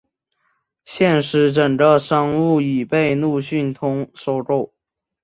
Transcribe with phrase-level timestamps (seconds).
[0.83, 4.73] 现时整个业务已被路讯通收购。